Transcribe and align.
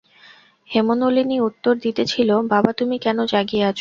হেমনলিনী 0.69 1.37
উত্তর 1.39 1.73
দিতেছিল, 1.75 2.29
বাবা, 2.47 2.71
তুমি 2.73 2.95
কেন 2.99 3.17
জাগিয়া 3.25 3.65
আছ? 3.65 3.69